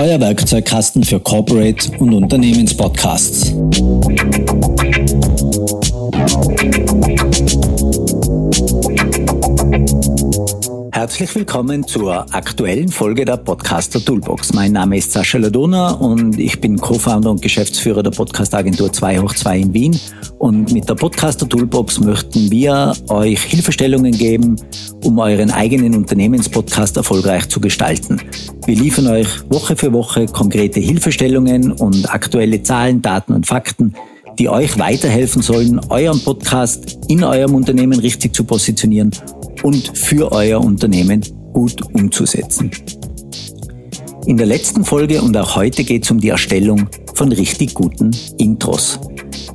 euer 0.00 0.18
Werkzeugkasten 0.18 1.04
für 1.04 1.20
Corporate 1.20 1.90
und 1.98 2.14
Unternehmenspodcasts. 2.14 3.52
Herzlich 11.00 11.34
willkommen 11.34 11.86
zur 11.86 12.26
aktuellen 12.34 12.90
Folge 12.90 13.24
der 13.24 13.38
Podcaster 13.38 14.04
Toolbox. 14.04 14.52
Mein 14.52 14.72
Name 14.72 14.98
ist 14.98 15.12
Sascha 15.12 15.38
Ladona 15.38 15.92
und 15.92 16.38
ich 16.38 16.60
bin 16.60 16.76
Co-Founder 16.76 17.30
und 17.30 17.40
Geschäftsführer 17.40 18.02
der 18.02 18.10
Podcastagentur 18.10 18.92
2 18.92 19.20
hoch 19.20 19.32
2 19.32 19.58
in 19.60 19.72
Wien. 19.72 20.00
Und 20.38 20.74
mit 20.74 20.90
der 20.90 20.96
Podcaster 20.96 21.48
Toolbox 21.48 22.00
möchten 22.00 22.50
wir 22.50 22.92
euch 23.08 23.42
Hilfestellungen 23.44 24.12
geben, 24.12 24.56
um 25.02 25.18
euren 25.18 25.50
eigenen 25.50 25.94
Unternehmenspodcast 25.94 26.98
erfolgreich 26.98 27.48
zu 27.48 27.60
gestalten. 27.60 28.20
Wir 28.66 28.76
liefern 28.76 29.06
euch 29.06 29.28
Woche 29.48 29.76
für 29.76 29.94
Woche 29.94 30.26
konkrete 30.26 30.80
Hilfestellungen 30.80 31.72
und 31.72 32.12
aktuelle 32.12 32.62
Zahlen, 32.62 33.00
Daten 33.00 33.32
und 33.32 33.46
Fakten, 33.46 33.94
die 34.38 34.50
euch 34.50 34.78
weiterhelfen 34.78 35.40
sollen, 35.40 35.80
euren 35.88 36.22
Podcast 36.22 36.98
in 37.08 37.24
eurem 37.24 37.54
Unternehmen 37.54 37.98
richtig 38.00 38.34
zu 38.34 38.44
positionieren 38.44 39.12
und 39.62 39.96
für 39.96 40.32
euer 40.32 40.60
Unternehmen 40.60 41.22
gut 41.52 41.82
umzusetzen. 41.94 42.70
In 44.26 44.36
der 44.36 44.46
letzten 44.46 44.84
Folge 44.84 45.22
und 45.22 45.36
auch 45.36 45.56
heute 45.56 45.82
geht 45.84 46.04
es 46.04 46.10
um 46.10 46.20
die 46.20 46.28
Erstellung 46.28 46.88
von 47.14 47.32
richtig 47.32 47.74
guten 47.74 48.10
Intros. 48.38 49.00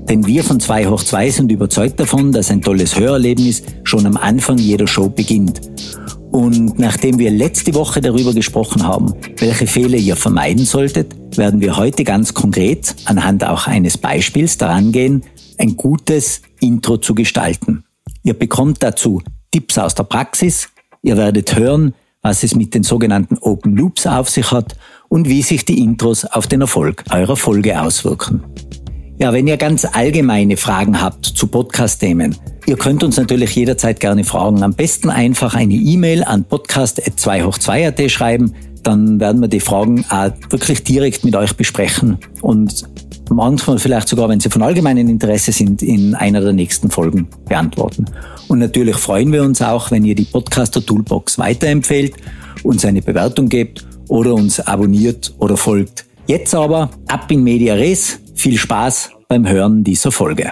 Denn 0.09 0.25
wir 0.25 0.43
von 0.43 0.59
2 0.59 0.87
hoch 0.87 1.03
2 1.03 1.29
sind 1.29 1.51
überzeugt 1.51 1.99
davon, 1.99 2.31
dass 2.31 2.51
ein 2.51 2.61
tolles 2.61 2.99
Hörerlebnis 2.99 3.63
schon 3.83 4.05
am 4.05 4.17
Anfang 4.17 4.57
jeder 4.57 4.87
Show 4.87 5.09
beginnt. 5.09 5.61
Und 6.31 6.77
nachdem 6.77 7.17
wir 7.17 7.31
letzte 7.31 7.73
Woche 7.73 8.01
darüber 8.01 8.33
gesprochen 8.33 8.83
haben, 8.83 9.13
welche 9.37 9.67
Fehler 9.67 9.97
ihr 9.97 10.15
vermeiden 10.15 10.65
solltet, 10.65 11.15
werden 11.37 11.61
wir 11.61 11.77
heute 11.77 12.03
ganz 12.03 12.33
konkret 12.33 12.95
anhand 13.05 13.43
auch 13.45 13.67
eines 13.67 13.97
Beispiels 13.97 14.57
daran 14.57 14.91
gehen, 14.91 15.23
ein 15.57 15.77
gutes 15.77 16.41
Intro 16.59 16.97
zu 16.97 17.15
gestalten. 17.15 17.85
Ihr 18.23 18.33
bekommt 18.33 18.83
dazu 18.83 19.21
Tipps 19.55 19.77
aus 19.77 19.95
der 19.95 20.03
Praxis, 20.03 20.67
ihr 21.01 21.15
werdet 21.15 21.55
hören, 21.55 21.93
was 22.21 22.43
es 22.43 22.55
mit 22.55 22.73
den 22.73 22.83
sogenannten 22.83 23.37
Open 23.37 23.77
Loops 23.77 24.05
auf 24.05 24.29
sich 24.29 24.51
hat 24.51 24.75
und 25.07 25.29
wie 25.29 25.41
sich 25.43 25.63
die 25.63 25.79
Intros 25.79 26.25
auf 26.25 26.47
den 26.47 26.59
Erfolg 26.59 27.05
eurer 27.09 27.37
Folge 27.37 27.81
auswirken. 27.81 28.43
Ja, 29.17 29.31
wenn 29.31 29.47
ihr 29.47 29.55
ganz 29.55 29.85
allgemeine 29.85 30.57
Fragen 30.57 31.01
habt 31.01 31.25
zu 31.25 31.47
Podcast-Themen, 31.47 32.35
ihr 32.65 32.75
könnt 32.75 33.01
uns 33.01 33.15
natürlich 33.15 33.55
jederzeit 33.55 34.01
gerne 34.01 34.25
fragen. 34.25 34.61
Am 34.61 34.73
besten 34.73 35.09
einfach 35.09 35.55
eine 35.55 35.75
E-Mail 35.75 36.25
an 36.25 36.43
podcast2 36.43 37.45
hoch 37.45 37.57
2 37.57 38.09
schreiben. 38.09 38.53
Dann 38.83 39.21
werden 39.21 39.39
wir 39.39 39.47
die 39.47 39.61
Fragen 39.61 40.03
auch 40.09 40.31
wirklich 40.49 40.83
direkt 40.83 41.23
mit 41.23 41.37
euch 41.37 41.55
besprechen 41.55 42.17
und 42.41 42.83
manchmal 43.29 43.79
vielleicht 43.79 44.07
sogar, 44.07 44.29
wenn 44.29 44.39
sie 44.39 44.49
von 44.49 44.61
allgemeinem 44.61 45.09
Interesse 45.09 45.51
sind, 45.51 45.81
in 45.81 46.15
einer 46.15 46.41
der 46.41 46.53
nächsten 46.53 46.89
Folgen 46.89 47.27
beantworten. 47.47 48.05
Und 48.47 48.59
natürlich 48.59 48.95
freuen 48.97 49.31
wir 49.31 49.43
uns 49.43 49.61
auch, 49.61 49.91
wenn 49.91 50.05
ihr 50.05 50.15
die 50.15 50.25
Podcaster 50.25 50.85
Toolbox 50.85 51.37
weiterempfehlt, 51.37 52.13
uns 52.63 52.85
eine 52.85 53.01
Bewertung 53.01 53.49
gebt 53.49 53.85
oder 54.07 54.33
uns 54.33 54.59
abonniert 54.59 55.33
oder 55.39 55.57
folgt. 55.57 56.05
Jetzt 56.27 56.55
aber 56.55 56.89
ab 57.07 57.29
in 57.31 57.43
Media 57.43 57.75
Res. 57.75 58.19
Viel 58.33 58.57
Spaß 58.57 59.11
beim 59.27 59.47
Hören 59.47 59.83
dieser 59.83 60.11
Folge. 60.11 60.51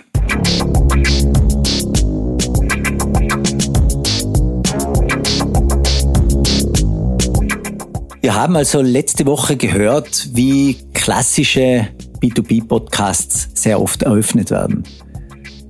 Wir 8.22 8.35
haben 8.35 8.55
also 8.55 8.81
letzte 8.81 9.25
Woche 9.25 9.57
gehört, 9.57 10.29
wie 10.34 10.78
klassische 10.94 11.90
B2B-Podcasts 12.23 13.50
sehr 13.53 13.81
oft 13.81 14.03
eröffnet 14.03 14.50
werden. 14.50 14.84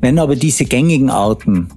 Wenn 0.02 0.20
aber 0.20 0.36
diese 0.36 0.66
gängigen 0.66 1.10
Arten, 1.10 1.68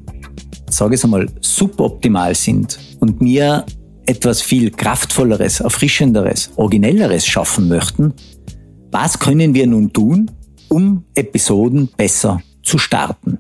sage 0.69 0.97
ich 0.97 1.05
einmal, 1.05 1.29
suboptimal 1.41 2.35
sind 2.35 2.79
und 3.01 3.23
mir 3.23 3.65
etwas 4.05 4.43
viel 4.43 4.71
kraftvolleres, 4.71 5.61
erfrischenderes, 5.61 6.51
originelleres 6.57 7.27
schaffen 7.27 7.69
möchten, 7.69 8.13
was 8.91 9.19
können 9.19 9.55
wir 9.55 9.67
nun 9.67 9.93
tun, 9.93 10.31
um 10.69 11.05
Episoden 11.15 11.89
besser 11.97 12.43
zu 12.63 12.79
starten? 12.79 13.39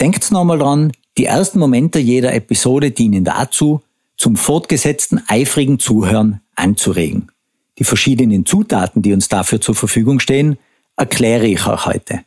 Denkt 0.00 0.30
nochmal 0.30 0.58
dran, 0.58 0.92
die 1.18 1.24
ersten 1.24 1.58
Momente 1.58 1.98
jeder 1.98 2.32
Episode 2.32 2.92
dienen 2.92 3.24
dazu, 3.24 3.82
zum 4.16 4.36
fortgesetzten 4.36 5.22
eifrigen 5.28 5.78
Zuhören 5.78 6.40
anzuregen. 6.54 7.30
Die 7.78 7.84
verschiedenen 7.84 8.44
Zutaten, 8.44 9.02
die 9.02 9.12
uns 9.12 9.28
dafür 9.28 9.60
zur 9.60 9.74
Verfügung 9.74 10.20
stehen, 10.20 10.58
erkläre 10.96 11.46
ich 11.46 11.66
euch 11.66 11.86
heute. 11.86 12.20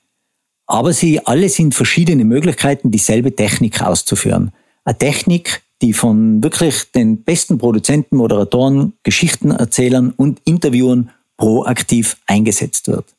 Aber 0.65 0.93
sie 0.93 1.25
alle 1.25 1.49
sind 1.49 1.75
verschiedene 1.75 2.23
Möglichkeiten, 2.23 2.91
dieselbe 2.91 3.35
Technik 3.35 3.81
auszuführen. 3.81 4.53
Eine 4.85 4.97
Technik, 4.97 5.61
die 5.81 5.91
von 5.91 6.41
wirklich 6.41 6.91
den 6.91 7.23
besten 7.23 7.57
Produzenten, 7.57 8.15
Moderatoren, 8.15 8.93
Geschichtenerzählern 9.03 10.11
und 10.11 10.41
Interviewern 10.45 11.11
proaktiv 11.35 12.17
eingesetzt 12.27 12.87
wird. 12.87 13.13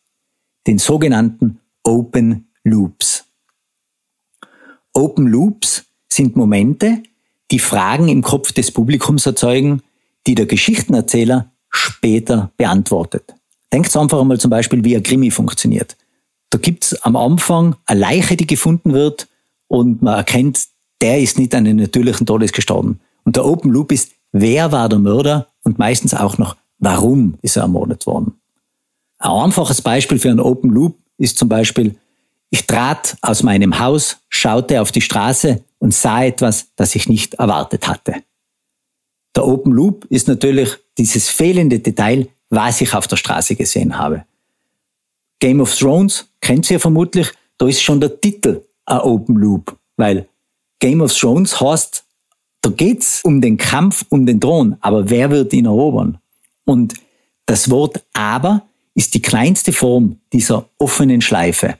Den 0.67 0.79
sogenannten 0.79 1.59
Open 1.83 2.47
Loops. 2.65 3.25
Open 4.95 5.27
Loops 5.27 5.85
sind 6.11 6.37
Momente, 6.37 7.03
die 7.51 7.59
Fragen 7.59 8.09
im 8.09 8.23
Kopf 8.23 8.53
des 8.53 8.71
Publikums 8.71 9.27
erzeugen, 9.27 9.83
die 10.27 10.35
der 10.35 10.47
Geschichtenerzähler 10.47 11.52
später 11.73 12.51
beantwortet. 12.57 13.35
Denkt 13.73 13.97
einfach 13.97 14.21
einmal 14.21 14.39
zum 14.39 14.51
Beispiel, 14.51 14.85
wie 14.85 14.97
ein 14.97 15.03
Krimi 15.03 15.31
funktioniert. 15.31 15.97
Da 16.51 16.59
gibt's 16.59 16.95
am 17.03 17.17
Anfang 17.17 17.77
eine 17.87 18.01
Leiche, 18.01 18.37
die 18.37 18.47
gefunden 18.47 18.93
wird 18.93 19.29
und 19.69 20.03
man 20.03 20.15
erkennt, 20.15 20.67
der 21.01 21.21
ist 21.21 21.39
nicht 21.39 21.55
an 21.55 21.67
einem 21.67 21.79
natürlichen 21.79 22.27
Todes 22.27 22.53
gestorben. 22.53 23.01
Und 23.25 23.37
der 23.37 23.45
Open 23.45 23.71
Loop 23.71 23.91
ist, 23.91 24.13
wer 24.33 24.71
war 24.71 24.89
der 24.89 24.99
Mörder 24.99 25.49
und 25.65 25.79
meistens 25.79 26.15
auch 26.15 26.39
noch, 26.39 26.57
Warum 26.83 27.39
ist 27.43 27.57
er 27.57 27.63
ermordet 27.63 28.07
worden? 28.07 28.41
Ein 29.19 29.31
einfaches 29.31 29.81
Beispiel 29.83 30.19
für 30.19 30.31
einen 30.31 30.41
Open 30.41 30.69
Loop 30.69 30.99
ist 31.17 31.39
zum 31.39 31.49
Beispiel, 31.49 31.95
ich 32.51 32.67
trat 32.67 33.17
aus 33.23 33.45
meinem 33.45 33.79
Haus, 33.79 34.17
schaute 34.29 34.81
auf 34.83 34.91
die 34.91 35.01
Straße 35.01 35.63
und 35.79 35.95
sah 35.95 36.25
etwas, 36.25 36.73
das 36.75 36.97
ich 36.97 37.09
nicht 37.09 37.35
erwartet 37.35 37.87
hatte. 37.87 38.17
Der 39.37 39.47
Open 39.47 39.73
Loop 39.73 40.07
ist 40.07 40.27
natürlich 40.27 40.77
dieses 40.99 41.29
fehlende 41.29 41.79
Detail, 41.79 42.29
was 42.51 42.81
ich 42.81 42.95
auf 42.95 43.07
der 43.07 43.17
Straße 43.17 43.57
gesehen 43.57 43.99
habe. 43.99 44.25
Game 45.39 45.61
of 45.61 45.75
Thrones 45.77 46.29
kennt 46.41 46.71
ihr 46.71 46.79
vermutlich, 46.79 47.29
da 47.59 47.67
ist 47.67 47.83
schon 47.83 48.01
der 48.01 48.21
Titel 48.21 48.63
ein 48.85 49.01
Open 49.01 49.37
Loop, 49.37 49.77
weil 49.97 50.29
Game 50.79 51.01
of 51.01 51.17
Thrones 51.17 51.61
heißt, 51.61 52.05
da 52.61 52.71
geht's 52.71 53.23
um 53.25 53.41
den 53.41 53.57
Kampf 53.57 54.05
um 54.09 54.25
den 54.27 54.41
Thron, 54.41 54.77
aber 54.81 55.11
wer 55.11 55.31
wird 55.31 55.53
ihn 55.53 55.67
erobern? 55.67 56.19
Und 56.65 56.95
das 57.47 57.71
Wort 57.71 58.05
aber 58.13 58.67
ist 58.95 59.15
die 59.15 59.23
kleinste 59.23 59.73
Form 59.73 60.21
dieser 60.33 60.69
offenen 60.79 61.21
Schleife. 61.21 61.79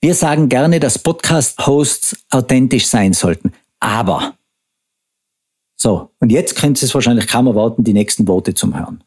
Wir 0.00 0.14
sagen 0.14 0.48
gerne, 0.48 0.78
dass 0.78 0.98
Podcast-Hosts 0.98 2.24
authentisch 2.30 2.86
sein 2.86 3.12
sollten. 3.12 3.52
Aber. 3.80 4.34
So, 5.80 6.10
und 6.18 6.32
jetzt 6.32 6.56
könnt 6.56 6.82
ihr 6.82 6.86
es 6.86 6.94
wahrscheinlich 6.94 7.28
kaum 7.28 7.46
erwarten, 7.46 7.84
die 7.84 7.92
nächsten 7.92 8.26
Worte 8.26 8.52
zum 8.54 8.76
Hören. 8.76 9.04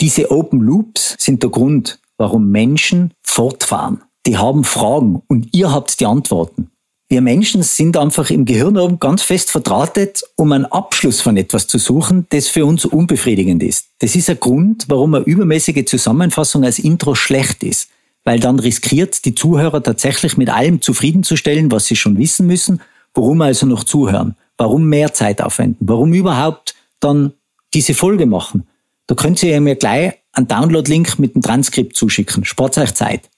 Diese 0.00 0.30
Open 0.30 0.60
Loops 0.60 1.16
sind 1.18 1.42
der 1.42 1.50
Grund, 1.50 1.98
warum 2.18 2.50
Menschen 2.50 3.14
fortfahren. 3.22 4.02
Die 4.26 4.36
haben 4.36 4.62
Fragen 4.62 5.22
und 5.26 5.48
ihr 5.52 5.72
habt 5.72 5.98
die 5.98 6.06
Antworten. 6.06 6.70
Wir 7.10 7.22
Menschen 7.22 7.62
sind 7.62 7.96
einfach 7.96 8.30
im 8.30 8.44
Gehirn 8.44 8.76
oben 8.76 9.00
ganz 9.00 9.22
fest 9.22 9.50
verdrahtet, 9.50 10.22
um 10.36 10.52
einen 10.52 10.66
Abschluss 10.66 11.22
von 11.22 11.38
etwas 11.38 11.66
zu 11.66 11.78
suchen, 11.78 12.26
das 12.28 12.48
für 12.48 12.66
uns 12.66 12.84
unbefriedigend 12.84 13.62
ist. 13.62 13.86
Das 14.00 14.14
ist 14.14 14.28
ein 14.28 14.38
Grund, 14.38 14.84
warum 14.88 15.14
eine 15.14 15.24
übermäßige 15.24 15.86
Zusammenfassung 15.86 16.64
als 16.64 16.78
Intro 16.78 17.14
schlecht 17.14 17.64
ist, 17.64 17.88
weil 18.24 18.38
dann 18.40 18.60
riskiert, 18.60 19.24
die 19.24 19.34
Zuhörer 19.34 19.82
tatsächlich 19.82 20.36
mit 20.36 20.50
allem 20.50 20.82
zufriedenzustellen, 20.82 21.72
was 21.72 21.86
sie 21.86 21.96
schon 21.96 22.18
wissen 22.18 22.46
müssen. 22.46 22.82
Warum 23.14 23.40
also 23.40 23.64
noch 23.64 23.84
zuhören? 23.84 24.36
Warum 24.58 24.84
mehr 24.84 25.14
Zeit 25.14 25.40
aufwenden? 25.40 25.88
Warum 25.88 26.12
überhaupt 26.12 26.74
dann 27.00 27.32
diese 27.72 27.94
Folge 27.94 28.26
machen? 28.26 28.66
Da 29.06 29.14
könnt 29.14 29.42
ihr 29.42 29.60
mir 29.60 29.76
gleich 29.76 30.14
einen 30.32 30.48
Download-Link 30.48 31.18
mit 31.18 31.34
dem 31.34 31.42
Transkript 31.42 31.96
zuschicken. 31.96 32.44
Spart 32.44 32.76
euch 32.76 32.94
Zeit. 32.94 33.30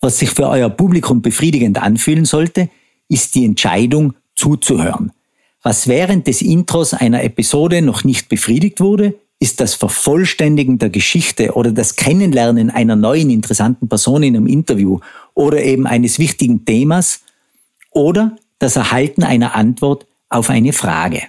Was 0.00 0.18
sich 0.18 0.30
für 0.30 0.48
euer 0.48 0.70
Publikum 0.70 1.22
befriedigend 1.22 1.80
anfühlen 1.80 2.24
sollte, 2.24 2.68
ist 3.08 3.34
die 3.34 3.44
Entscheidung 3.44 4.14
zuzuhören. 4.34 5.12
Was 5.62 5.88
während 5.88 6.26
des 6.26 6.42
Intros 6.42 6.94
einer 6.94 7.22
Episode 7.22 7.82
noch 7.82 8.04
nicht 8.04 8.28
befriedigt 8.28 8.80
wurde, 8.80 9.14
ist 9.38 9.60
das 9.60 9.74
Vervollständigen 9.74 10.78
der 10.78 10.90
Geschichte 10.90 11.52
oder 11.52 11.72
das 11.72 11.96
Kennenlernen 11.96 12.70
einer 12.70 12.96
neuen 12.96 13.30
interessanten 13.30 13.88
Person 13.88 14.22
in 14.22 14.36
einem 14.36 14.46
Interview 14.46 15.00
oder 15.34 15.62
eben 15.62 15.86
eines 15.86 16.18
wichtigen 16.18 16.64
Themas 16.64 17.20
oder 17.90 18.36
das 18.58 18.76
Erhalten 18.76 19.22
einer 19.22 19.54
Antwort 19.54 20.05
auf 20.28 20.50
eine 20.50 20.72
Frage. 20.72 21.22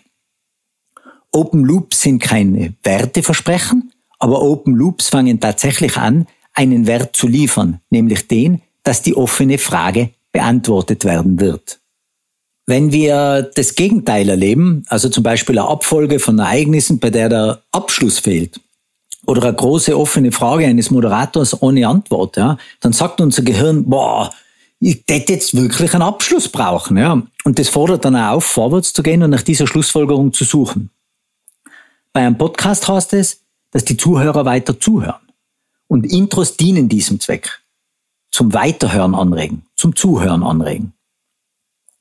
Open 1.31 1.63
Loops 1.63 2.01
sind 2.01 2.19
keine 2.21 2.73
Werteversprechen, 2.83 3.91
aber 4.19 4.41
Open 4.41 4.75
Loops 4.75 5.09
fangen 5.09 5.39
tatsächlich 5.39 5.97
an, 5.97 6.27
einen 6.53 6.87
Wert 6.87 7.15
zu 7.15 7.27
liefern, 7.27 7.81
nämlich 7.89 8.27
den, 8.27 8.61
dass 8.83 9.01
die 9.01 9.15
offene 9.15 9.57
Frage 9.57 10.11
beantwortet 10.31 11.05
werden 11.05 11.39
wird. 11.39 11.79
Wenn 12.65 12.91
wir 12.91 13.49
das 13.55 13.75
Gegenteil 13.75 14.27
erleben, 14.27 14.83
also 14.87 15.07
zum 15.09 15.23
Beispiel 15.23 15.57
eine 15.57 15.69
Abfolge 15.69 16.19
von 16.19 16.39
Ereignissen, 16.39 16.99
bei 16.99 17.09
der 17.09 17.29
der 17.29 17.61
Abschluss 17.71 18.19
fehlt, 18.19 18.59
oder 19.25 19.43
eine 19.43 19.55
große 19.55 19.97
offene 19.97 20.31
Frage 20.31 20.65
eines 20.65 20.89
Moderators 20.89 21.61
ohne 21.61 21.87
Antwort, 21.87 22.37
ja, 22.37 22.57
dann 22.79 22.93
sagt 22.93 23.21
unser 23.21 23.43
Gehirn, 23.43 23.85
boah, 23.85 24.33
hätte 24.81 25.33
jetzt 25.33 25.55
wirklich 25.55 25.93
einen 25.93 26.03
Abschluss 26.03 26.49
brauchen, 26.49 26.97
ja. 26.97 27.21
Und 27.43 27.59
das 27.59 27.69
fordert 27.69 28.05
dann 28.05 28.15
auch 28.15 28.35
auf, 28.35 28.45
vorwärts 28.45 28.93
zu 28.93 29.03
gehen 29.03 29.23
und 29.23 29.31
nach 29.31 29.41
dieser 29.41 29.67
Schlussfolgerung 29.67 30.33
zu 30.33 30.43
suchen. 30.43 30.91
Bei 32.13 32.25
einem 32.25 32.37
Podcast 32.37 32.87
heißt 32.87 33.13
es, 33.13 33.41
dass 33.71 33.85
die 33.85 33.97
Zuhörer 33.97 34.45
weiter 34.45 34.79
zuhören. 34.79 35.21
Und 35.87 36.05
Intros 36.05 36.57
dienen 36.57 36.89
diesem 36.89 37.19
Zweck. 37.19 37.61
Zum 38.31 38.53
Weiterhören 38.53 39.15
anregen, 39.15 39.63
zum 39.75 39.95
Zuhören 39.95 40.43
anregen. 40.43 40.93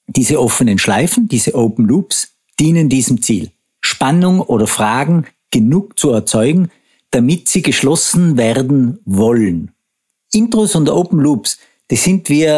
Diese 0.06 0.40
offenen 0.40 0.78
Schleifen, 0.78 1.28
diese 1.28 1.54
Open 1.54 1.86
Loops, 1.86 2.32
dienen 2.58 2.88
diesem 2.88 3.22
Ziel. 3.22 3.50
Spannung 3.80 4.40
oder 4.40 4.66
Fragen 4.66 5.26
genug 5.50 5.98
zu 5.98 6.10
erzeugen, 6.10 6.70
damit 7.10 7.48
sie 7.48 7.62
geschlossen 7.62 8.36
werden 8.36 8.98
wollen. 9.04 9.72
Intros 10.32 10.74
und 10.74 10.90
Open 10.90 11.20
Loops, 11.20 11.58
die 11.90 11.96
sind 11.96 12.28
wie 12.28 12.48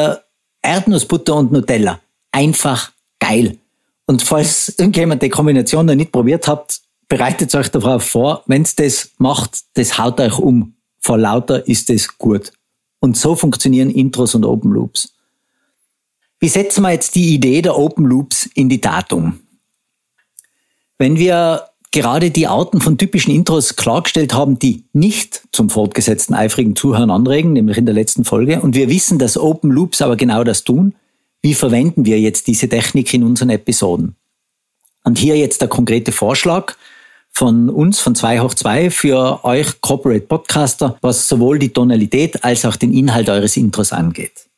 Erdnussbutter 0.62 1.34
und 1.36 1.52
Nutella. 1.52 2.00
Einfach 2.32 2.92
geil. 3.18 3.58
Und 4.06 4.22
falls 4.22 4.70
irgendjemand 4.78 5.22
die 5.22 5.28
Kombination 5.28 5.86
noch 5.86 5.94
nicht 5.94 6.12
probiert 6.12 6.48
habt, 6.48 6.80
bereitet 7.08 7.54
euch 7.54 7.68
darauf 7.68 8.04
vor, 8.04 8.42
wenn's 8.46 8.74
das 8.74 9.10
macht, 9.18 9.62
das 9.74 9.98
haut 9.98 10.20
euch 10.20 10.38
um. 10.38 10.74
Vor 11.00 11.18
lauter 11.18 11.66
ist 11.66 11.90
es 11.90 12.18
gut. 12.18 12.52
Und 13.00 13.16
so 13.16 13.36
funktionieren 13.36 13.90
Intros 13.90 14.34
und 14.34 14.44
Open 14.44 14.72
Loops. 14.72 15.14
Wie 16.40 16.48
setzen 16.48 16.82
wir 16.82 16.92
jetzt 16.92 17.14
die 17.14 17.34
Idee 17.34 17.62
der 17.62 17.76
Open 17.76 18.04
Loops 18.04 18.46
in 18.54 18.68
die 18.68 18.80
Tat 18.80 19.12
um? 19.12 19.40
Wenn 20.98 21.18
wir 21.18 21.68
gerade 21.90 22.30
die 22.30 22.46
Arten 22.46 22.80
von 22.80 22.98
typischen 22.98 23.34
Intros 23.34 23.76
klargestellt 23.76 24.34
haben, 24.34 24.58
die 24.58 24.84
nicht 24.92 25.42
zum 25.52 25.70
fortgesetzten 25.70 26.34
eifrigen 26.34 26.76
Zuhören 26.76 27.10
anregen, 27.10 27.52
nämlich 27.52 27.78
in 27.78 27.86
der 27.86 27.94
letzten 27.94 28.24
Folge, 28.24 28.60
und 28.60 28.74
wir 28.74 28.88
wissen, 28.88 29.18
dass 29.18 29.38
Open 29.38 29.70
Loops 29.70 30.02
aber 30.02 30.16
genau 30.16 30.44
das 30.44 30.64
tun, 30.64 30.94
wie 31.42 31.54
verwenden 31.54 32.04
wir 32.04 32.20
jetzt 32.20 32.46
diese 32.46 32.68
Technik 32.68 33.14
in 33.14 33.22
unseren 33.22 33.50
Episoden? 33.50 34.16
Und 35.04 35.18
hier 35.18 35.36
jetzt 35.36 35.60
der 35.60 35.68
konkrete 35.68 36.12
Vorschlag 36.12 36.74
von 37.30 37.70
uns, 37.70 38.00
von 38.00 38.14
2 38.14 38.40
hoch 38.40 38.54
2, 38.54 38.90
für 38.90 39.44
euch 39.44 39.80
Corporate 39.80 40.26
Podcaster, 40.26 40.98
was 41.00 41.28
sowohl 41.28 41.58
die 41.58 41.72
Tonalität 41.72 42.44
als 42.44 42.64
auch 42.64 42.76
den 42.76 42.92
Inhalt 42.92 43.28
eures 43.28 43.56
Intros 43.56 43.92
angeht. 43.92 44.48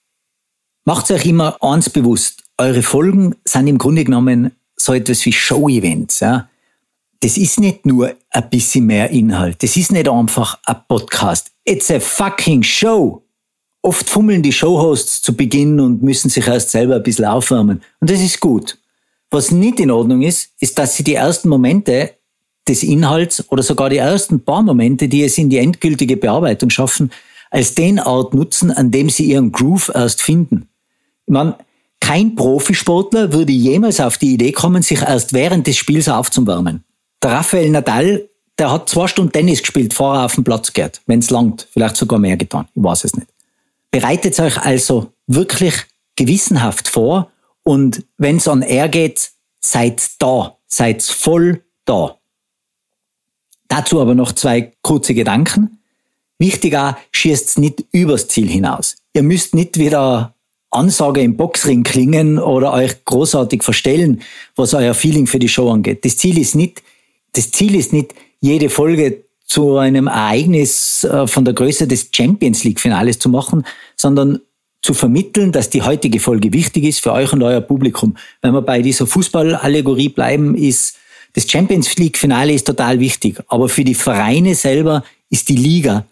Macht 0.84 1.10
euch 1.10 1.26
immer 1.26 1.62
eins 1.62 1.90
bewusst. 1.90 2.42
Eure 2.56 2.82
Folgen 2.82 3.36
sind 3.44 3.66
im 3.66 3.78
Grunde 3.78 4.04
genommen 4.04 4.52
so 4.76 4.94
etwas 4.94 5.24
wie 5.26 5.32
Show-Events. 5.32 6.20
Ja? 6.20 6.48
Das 7.20 7.36
ist 7.36 7.60
nicht 7.60 7.84
nur 7.84 8.14
ein 8.30 8.50
bisschen 8.50 8.86
mehr 8.86 9.10
Inhalt. 9.10 9.62
Das 9.62 9.76
ist 9.76 9.92
nicht 9.92 10.08
einfach 10.08 10.58
ein 10.64 10.76
Podcast. 10.88 11.50
It's 11.64 11.90
a 11.90 12.00
fucking 12.00 12.62
show. 12.62 13.22
Oft 13.82 14.08
fummeln 14.08 14.42
die 14.42 14.52
Showhosts 14.52 15.20
zu 15.20 15.36
Beginn 15.36 15.80
und 15.80 16.02
müssen 16.02 16.30
sich 16.30 16.46
erst 16.46 16.70
selber 16.70 16.96
ein 16.96 17.02
bisschen 17.02 17.26
aufwärmen. 17.26 17.82
Und 18.00 18.10
das 18.10 18.22
ist 18.22 18.40
gut. 18.40 18.78
Was 19.30 19.50
nicht 19.50 19.80
in 19.80 19.90
Ordnung 19.90 20.22
ist, 20.22 20.50
ist, 20.60 20.78
dass 20.78 20.96
sie 20.96 21.04
die 21.04 21.14
ersten 21.14 21.50
Momente 21.50 22.14
des 22.66 22.82
Inhalts 22.82 23.44
oder 23.50 23.62
sogar 23.62 23.90
die 23.90 23.98
ersten 23.98 24.42
paar 24.42 24.62
Momente, 24.62 25.06
die 25.06 25.22
es 25.22 25.36
in 25.36 25.50
die 25.50 25.58
endgültige 25.58 26.16
Bearbeitung 26.16 26.70
schaffen, 26.70 27.10
als 27.50 27.74
den 27.74 27.98
Art 27.98 28.32
nutzen, 28.32 28.70
an 28.70 28.90
dem 28.90 29.10
sie 29.10 29.24
ihren 29.24 29.52
Groove 29.52 29.90
erst 29.94 30.22
finden. 30.22 30.68
Ich 31.26 31.32
meine, 31.32 31.56
kein 32.00 32.34
Profisportler 32.34 33.32
würde 33.32 33.52
jemals 33.52 34.00
auf 34.00 34.16
die 34.16 34.34
Idee 34.34 34.52
kommen, 34.52 34.82
sich 34.82 35.02
erst 35.02 35.34
während 35.34 35.66
des 35.66 35.76
Spiels 35.76 36.08
aufzuwärmen. 36.08 36.84
Der 37.22 37.32
Rafael 37.32 37.70
Nadal, 37.70 38.28
der 38.58 38.70
hat 38.70 38.88
zwei 38.88 39.06
Stunden 39.06 39.32
Tennis 39.32 39.60
gespielt, 39.60 39.90
bevor 39.90 40.16
er 40.16 40.24
auf 40.24 40.34
den 40.34 40.44
Platz 40.44 40.72
geht. 40.72 41.00
Wenn 41.06 41.18
es 41.18 41.30
langt, 41.30 41.66
vielleicht 41.70 41.96
sogar 41.96 42.18
mehr 42.18 42.36
getan. 42.36 42.68
Ich 42.74 42.82
weiß 42.82 43.04
es 43.04 43.14
nicht. 43.14 43.28
Bereitet 43.90 44.38
euch 44.40 44.58
also 44.58 45.12
wirklich 45.26 45.74
gewissenhaft 46.16 46.88
vor 46.88 47.30
und 47.62 48.04
wenn 48.16 48.36
es 48.36 48.48
an 48.48 48.62
er 48.62 48.88
geht, 48.88 49.30
seid 49.60 50.02
da, 50.18 50.56
seid 50.66 51.02
voll 51.02 51.62
da. 51.84 52.16
Dazu 53.68 54.00
aber 54.00 54.14
noch 54.14 54.32
zwei 54.32 54.72
kurze 54.82 55.14
Gedanken. 55.14 55.78
Wichtig 56.38 56.76
auch, 56.76 56.94
schießt 57.12 57.58
nicht 57.58 57.84
übers 57.92 58.28
Ziel 58.28 58.48
hinaus. 58.48 58.96
Ihr 59.12 59.22
müsst 59.22 59.54
nicht 59.54 59.78
wieder 59.78 60.34
Ansage 60.70 61.20
im 61.20 61.36
Boxring 61.36 61.82
klingen 61.82 62.38
oder 62.38 62.72
euch 62.72 63.04
großartig 63.04 63.62
verstellen, 63.62 64.22
was 64.56 64.72
euer 64.72 64.94
Feeling 64.94 65.26
für 65.26 65.38
die 65.38 65.48
Show 65.48 65.70
angeht. 65.70 66.04
Das 66.04 66.16
Ziel 66.16 66.38
ist 66.38 66.54
nicht, 66.54 66.82
das 67.32 67.50
Ziel 67.50 67.74
ist 67.74 67.92
nicht, 67.92 68.14
jede 68.40 68.68
Folge 68.70 69.24
zu 69.44 69.76
einem 69.76 70.06
Ereignis 70.06 71.04
äh, 71.04 71.26
von 71.26 71.44
der 71.44 71.54
Größe 71.54 71.86
des 71.86 72.08
Champions 72.12 72.64
League 72.64 72.80
Finales 72.80 73.18
zu 73.18 73.28
machen, 73.28 73.66
sondern 73.96 74.40
zu 74.82 74.94
vermitteln, 74.94 75.52
dass 75.52 75.68
die 75.68 75.82
heutige 75.82 76.20
Folge 76.20 76.52
wichtig 76.52 76.84
ist 76.84 77.00
für 77.00 77.12
euch 77.12 77.32
und 77.32 77.42
euer 77.42 77.60
Publikum. 77.60 78.16
Wenn 78.40 78.54
wir 78.54 78.62
bei 78.62 78.80
dieser 78.80 79.06
Fußballallegorie 79.06 80.08
bleiben, 80.08 80.54
ist 80.54 80.96
das 81.34 81.48
Champions 81.48 81.96
League 81.96 82.18
Finale 82.18 82.52
ist 82.52 82.66
total 82.66 82.98
wichtig. 82.98 83.40
Aber 83.48 83.68
für 83.68 83.84
die 83.84 83.94
Vereine 83.94 84.54
selber 84.54 85.04
ist 85.28 85.48
die 85.48 85.56
Liga 85.56 86.06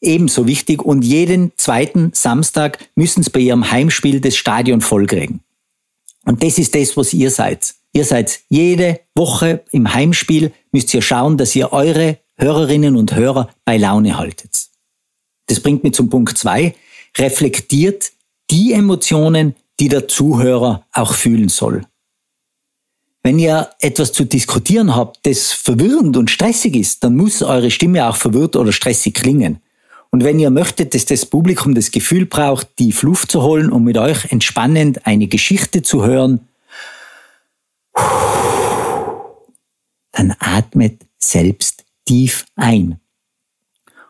ebenso 0.00 0.46
wichtig 0.46 0.82
und 0.82 1.02
jeden 1.02 1.52
zweiten 1.56 2.10
Samstag 2.14 2.78
müssen 2.94 3.22
sie 3.22 3.30
bei 3.30 3.40
ihrem 3.40 3.70
Heimspiel 3.70 4.20
das 4.20 4.36
Stadion 4.36 4.80
vollkriegen. 4.80 5.40
Und 6.24 6.42
das 6.42 6.58
ist 6.58 6.74
das, 6.74 6.96
was 6.96 7.14
ihr 7.14 7.30
seid. 7.30 7.74
Ihr 7.92 8.04
seid 8.04 8.40
jede 8.48 9.00
Woche 9.14 9.64
im 9.72 9.92
Heimspiel, 9.92 10.52
müsst 10.72 10.92
ihr 10.94 11.02
schauen, 11.02 11.36
dass 11.36 11.54
ihr 11.56 11.72
eure 11.72 12.18
Hörerinnen 12.36 12.96
und 12.96 13.14
Hörer 13.14 13.48
bei 13.64 13.76
Laune 13.76 14.16
haltet. 14.16 14.68
Das 15.46 15.60
bringt 15.60 15.82
mich 15.82 15.94
zum 15.94 16.08
Punkt 16.08 16.38
zwei. 16.38 16.74
Reflektiert 17.16 18.12
die 18.50 18.72
Emotionen, 18.72 19.54
die 19.80 19.88
der 19.88 20.08
Zuhörer 20.08 20.86
auch 20.92 21.14
fühlen 21.14 21.48
soll. 21.48 21.82
Wenn 23.22 23.38
ihr 23.38 23.68
etwas 23.80 24.12
zu 24.12 24.24
diskutieren 24.24 24.94
habt, 24.94 25.26
das 25.26 25.52
verwirrend 25.52 26.16
und 26.16 26.30
stressig 26.30 26.76
ist, 26.76 27.02
dann 27.04 27.16
muss 27.16 27.42
eure 27.42 27.70
Stimme 27.70 28.08
auch 28.08 28.16
verwirrt 28.16 28.56
oder 28.56 28.72
stressig 28.72 29.14
klingen. 29.14 29.60
Und 30.10 30.24
wenn 30.24 30.38
ihr 30.38 30.50
möchtet, 30.50 30.94
dass 30.94 31.04
das 31.04 31.26
Publikum 31.26 31.74
das 31.74 31.90
Gefühl 31.90 32.24
braucht, 32.24 32.68
die 32.78 32.94
Luft 33.02 33.30
zu 33.30 33.42
holen, 33.42 33.70
um 33.70 33.84
mit 33.84 33.98
euch 33.98 34.32
entspannend 34.32 35.06
eine 35.06 35.26
Geschichte 35.26 35.82
zu 35.82 36.06
hören, 36.06 36.40
dann 40.18 40.34
atmet 40.40 41.06
selbst 41.18 41.84
tief 42.04 42.44
ein. 42.56 43.00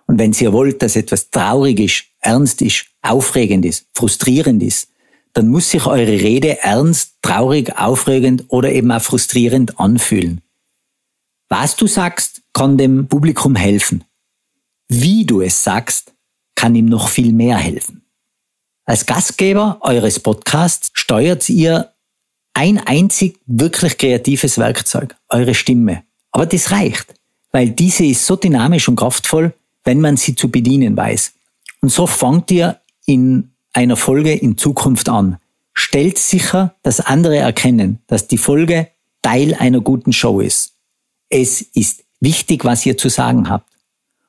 Und 0.06 0.18
wenn 0.18 0.32
ihr 0.32 0.54
wollt, 0.54 0.80
dass 0.80 0.96
etwas 0.96 1.30
traurig 1.30 1.78
ist, 1.78 2.04
ernst 2.20 2.62
ist, 2.62 2.86
aufregend 3.02 3.66
ist, 3.66 3.86
frustrierend 3.92 4.62
ist, 4.62 4.88
dann 5.34 5.48
muss 5.48 5.70
sich 5.70 5.84
eure 5.84 6.06
Rede 6.06 6.60
ernst, 6.60 7.16
traurig, 7.20 7.76
aufregend 7.78 8.44
oder 8.48 8.72
eben 8.72 8.90
auch 8.90 9.02
frustrierend 9.02 9.78
anfühlen. 9.78 10.40
Was 11.50 11.76
du 11.76 11.86
sagst, 11.86 12.42
kann 12.54 12.78
dem 12.78 13.08
Publikum 13.08 13.54
helfen. 13.54 14.04
Wie 14.88 15.26
du 15.26 15.42
es 15.42 15.62
sagst, 15.62 16.14
kann 16.54 16.74
ihm 16.74 16.86
noch 16.86 17.08
viel 17.08 17.34
mehr 17.34 17.58
helfen. 17.58 18.02
Als 18.86 19.04
Gastgeber 19.04 19.78
eures 19.82 20.20
Podcasts 20.20 20.90
steuert 20.94 21.48
ihr 21.50 21.92
ein 22.58 22.78
einzig 22.78 23.38
wirklich 23.46 23.98
kreatives 23.98 24.58
Werkzeug, 24.58 25.14
eure 25.28 25.54
Stimme. 25.54 26.02
Aber 26.32 26.44
das 26.44 26.72
reicht, 26.72 27.14
weil 27.52 27.70
diese 27.70 28.04
ist 28.04 28.26
so 28.26 28.34
dynamisch 28.34 28.88
und 28.88 28.96
kraftvoll, 28.96 29.54
wenn 29.84 30.00
man 30.00 30.16
sie 30.16 30.34
zu 30.34 30.50
bedienen 30.50 30.96
weiß. 30.96 31.34
Und 31.82 31.90
so 31.90 32.08
fangt 32.08 32.50
ihr 32.50 32.80
in 33.06 33.52
einer 33.72 33.94
Folge 33.94 34.34
in 34.34 34.58
Zukunft 34.58 35.08
an. 35.08 35.36
Stellt 35.72 36.18
sicher, 36.18 36.74
dass 36.82 36.98
andere 36.98 37.36
erkennen, 37.36 38.00
dass 38.08 38.26
die 38.26 38.38
Folge 38.38 38.88
Teil 39.22 39.54
einer 39.54 39.80
guten 39.80 40.12
Show 40.12 40.40
ist. 40.40 40.72
Es 41.28 41.60
ist 41.62 42.02
wichtig, 42.18 42.64
was 42.64 42.84
ihr 42.84 42.96
zu 42.96 43.08
sagen 43.08 43.48
habt. 43.48 43.70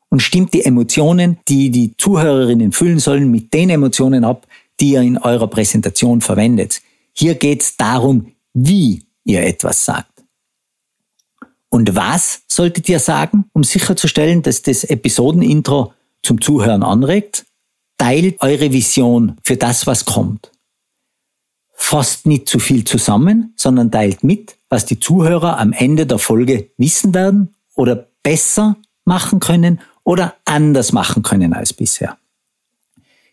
und 0.09 0.21
stimmt 0.21 0.53
die 0.53 0.65
Emotionen, 0.65 1.39
die 1.47 1.71
die 1.71 1.97
Zuhörerinnen 1.97 2.73
fühlen 2.73 2.99
sollen, 2.99 3.31
mit 3.31 3.53
den 3.55 3.71
Emotionen 3.71 4.23
ab, 4.23 4.45
die 4.79 4.91
ihr 4.91 5.01
in 5.01 5.17
eurer 5.17 5.47
Präsentation 5.47 6.21
verwendet. 6.21 6.81
Hier 7.13 7.35
geht 7.35 7.61
es 7.61 7.77
darum, 7.77 8.33
wie 8.53 9.05
ihr 9.23 9.43
etwas 9.43 9.85
sagt. 9.85 10.23
Und 11.69 11.95
was 11.95 12.41
solltet 12.47 12.89
ihr 12.89 12.99
sagen, 12.99 13.45
um 13.53 13.63
sicherzustellen, 13.63 14.41
dass 14.41 14.63
das 14.63 14.83
Episodenintro 14.83 15.93
zum 16.23 16.41
Zuhören 16.41 16.83
anregt? 16.83 17.45
Teilt 17.97 18.41
eure 18.41 18.71
Vision 18.73 19.37
für 19.43 19.57
das, 19.57 19.85
was 19.85 20.05
kommt. 20.05 20.51
Fasst 21.73 22.25
nicht 22.25 22.49
zu 22.49 22.59
viel 22.59 22.83
zusammen, 22.85 23.53
sondern 23.55 23.91
teilt 23.91 24.23
mit, 24.23 24.57
was 24.69 24.85
die 24.85 24.99
Zuhörer 24.99 25.59
am 25.59 25.73
Ende 25.73 26.05
der 26.05 26.17
Folge 26.17 26.71
wissen 26.77 27.13
werden 27.13 27.55
oder 27.75 28.07
besser 28.23 28.77
machen 29.05 29.39
können 29.39 29.79
oder 30.03 30.35
anders 30.45 30.91
machen 30.91 31.23
können 31.23 31.53
als 31.53 31.73
bisher. 31.73 32.17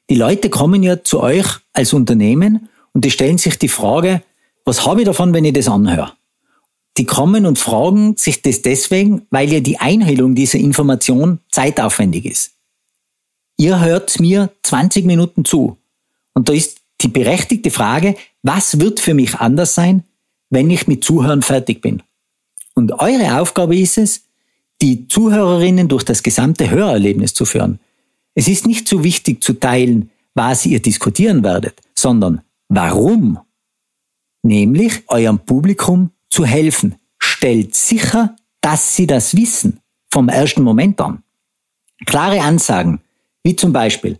Die 0.09 0.14
Leute 0.14 0.50
kommen 0.50 0.83
ja 0.83 1.02
zu 1.02 1.21
euch 1.21 1.47
als 1.73 1.92
Unternehmen 1.92 2.68
und 2.97 3.05
die 3.05 3.11
stellen 3.11 3.37
sich 3.37 3.59
die 3.59 3.69
Frage, 3.69 4.23
was 4.65 4.87
habe 4.87 5.03
ich 5.03 5.07
davon, 5.07 5.35
wenn 5.35 5.45
ich 5.45 5.53
das 5.53 5.69
anhöre? 5.69 6.15
Die 6.97 7.05
kommen 7.05 7.45
und 7.45 7.59
fragen 7.59 8.17
sich 8.17 8.41
das 8.41 8.62
deswegen, 8.62 9.26
weil 9.29 9.53
ja 9.53 9.61
die 9.61 9.79
Einhellung 9.79 10.35
dieser 10.35 10.59
Information 10.59 11.41
zeitaufwendig 11.50 12.25
ist. 12.25 12.53
Ihr 13.59 13.81
hört 13.81 14.19
mir 14.19 14.50
20 14.62 15.05
Minuten 15.05 15.45
zu. 15.45 15.76
Und 16.33 16.49
da 16.49 16.55
ist 16.55 16.79
die 17.03 17.09
berechtigte 17.09 17.71
Frage, 17.71 18.17
was 18.43 18.81
wird 18.81 18.99
für 18.99 19.12
mich 19.12 19.35
anders 19.35 19.75
sein, 19.75 20.05
wenn 20.49 20.71
ich 20.71 20.87
mit 20.87 21.05
Zuhören 21.05 21.43
fertig 21.43 21.83
bin? 21.83 22.03
Und 22.75 22.99
eure 22.99 23.38
Aufgabe 23.38 23.76
ist 23.76 23.99
es, 23.99 24.23
die 24.81 25.07
Zuhörerinnen 25.07 25.88
durch 25.88 26.05
das 26.05 26.23
gesamte 26.23 26.71
Hörerlebnis 26.71 27.35
zu 27.35 27.45
führen. 27.45 27.79
Es 28.35 28.49
ist 28.49 28.67
nicht 28.67 28.88
so 28.88 29.05
wichtig 29.05 29.45
zu 29.45 29.53
teilen, 29.53 30.11
was 30.33 30.65
ihr 30.65 30.81
diskutieren 30.81 31.45
werdet, 31.45 31.79
sondern 31.95 32.41
warum. 32.69 33.39
Nämlich 34.43 35.03
eurem 35.09 35.39
Publikum 35.41 36.11
zu 36.31 36.45
helfen. 36.45 36.97
Stellt 37.19 37.75
sicher, 37.75 38.37
dass 38.61 38.97
sie 38.97 39.07
das 39.07 39.37
wissen 39.37 39.81
vom 40.11 40.29
ersten 40.29 40.63
Moment 40.63 41.01
an. 41.01 41.23
Klare 42.05 42.41
Ansagen, 42.41 43.01
wie 43.43 43.57
zum 43.57 43.73
Beispiel, 43.73 44.19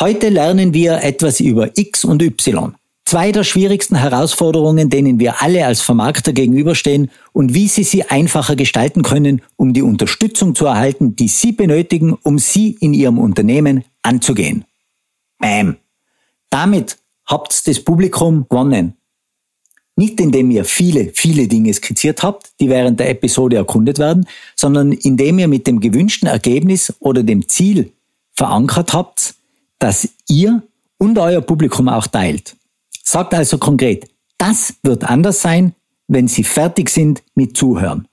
heute 0.00 0.28
lernen 0.28 0.72
wir 0.74 1.02
etwas 1.02 1.40
über 1.40 1.76
X 1.76 2.04
und 2.04 2.22
Y. 2.22 2.74
Zwei 3.04 3.32
der 3.32 3.44
schwierigsten 3.44 3.96
Herausforderungen, 3.96 4.88
denen 4.88 5.20
wir 5.20 5.42
alle 5.42 5.66
als 5.66 5.82
Vermarkter 5.82 6.32
gegenüberstehen 6.32 7.10
und 7.32 7.52
wie 7.52 7.68
Sie 7.68 7.84
sie 7.84 8.04
einfacher 8.04 8.56
gestalten 8.56 9.02
können, 9.02 9.42
um 9.56 9.74
die 9.74 9.82
Unterstützung 9.82 10.54
zu 10.54 10.64
erhalten, 10.64 11.14
die 11.14 11.28
Sie 11.28 11.52
benötigen, 11.52 12.14
um 12.14 12.38
Sie 12.38 12.70
in 12.80 12.94
Ihrem 12.94 13.18
Unternehmen 13.18 13.84
anzugehen. 14.02 14.64
Bam. 15.38 15.76
Damit 16.48 16.96
habt 17.26 17.66
das 17.66 17.80
Publikum 17.80 18.46
gewonnen. 18.48 18.94
Nicht 19.96 20.20
indem 20.20 20.50
ihr 20.50 20.64
viele, 20.64 21.12
viele 21.14 21.46
Dinge 21.46 21.72
skizziert 21.72 22.22
habt, 22.22 22.52
die 22.58 22.68
während 22.68 22.98
der 22.98 23.10
Episode 23.10 23.56
erkundet 23.56 23.98
werden, 23.98 24.26
sondern 24.56 24.92
indem 24.92 25.38
ihr 25.38 25.48
mit 25.48 25.66
dem 25.66 25.78
gewünschten 25.78 26.28
Ergebnis 26.28 26.92
oder 26.98 27.22
dem 27.22 27.48
Ziel 27.48 27.92
verankert 28.32 28.92
habt, 28.92 29.36
dass 29.78 30.08
ihr 30.28 30.62
und 30.98 31.18
euer 31.18 31.40
Publikum 31.40 31.88
auch 31.88 32.08
teilt. 32.08 32.56
Sagt 33.04 33.34
also 33.34 33.58
konkret, 33.58 34.08
das 34.38 34.74
wird 34.82 35.04
anders 35.04 35.42
sein, 35.42 35.74
wenn 36.08 36.28
Sie 36.28 36.44
fertig 36.44 36.90
sind 36.90 37.22
mit 37.34 37.56
Zuhören. 37.56 38.08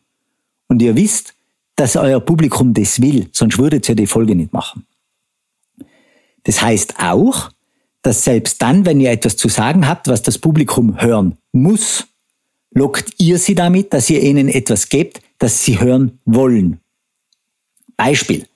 Und 0.67 0.81
ihr 0.81 0.95
wisst, 0.95 1.33
dass 1.75 1.95
euer 1.95 2.19
Publikum 2.19 2.73
das 2.73 3.01
will, 3.01 3.27
sonst 3.31 3.57
würdet 3.57 3.89
ihr 3.89 3.95
die 3.95 4.07
Folge 4.07 4.35
nicht 4.35 4.53
machen. 4.53 4.85
Das 6.43 6.61
heißt 6.61 6.95
auch, 6.99 7.51
dass 8.01 8.23
selbst 8.23 8.61
dann, 8.61 8.85
wenn 8.85 8.99
ihr 8.99 9.11
etwas 9.11 9.37
zu 9.37 9.47
sagen 9.47 9.87
habt, 9.87 10.07
was 10.07 10.21
das 10.21 10.37
Publikum 10.37 10.99
hören 11.01 11.37
muss, 11.51 12.07
lockt 12.73 13.13
ihr 13.19 13.37
sie 13.37 13.55
damit, 13.55 13.93
dass 13.93 14.09
ihr 14.09 14.21
ihnen 14.21 14.47
etwas 14.47 14.89
gebt, 14.89 15.21
das 15.37 15.63
sie 15.63 15.79
hören 15.79 16.19
wollen. 16.25 16.79
Beispiel. 17.97 18.47